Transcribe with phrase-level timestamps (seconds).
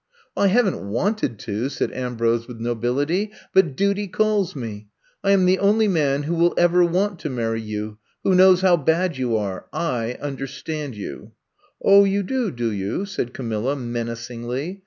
[0.23, 3.31] *' I haven't wanted to,'* said Ambrose with nobility.
[3.53, 4.87] But duty calls me.
[5.23, 8.77] I am the only man who will ever want to marry you— ^who knows how
[8.77, 9.67] bad you are.
[9.71, 11.33] I un derstand you."
[11.85, 14.79] 0h, you do, do youf said Camilla, menacingly.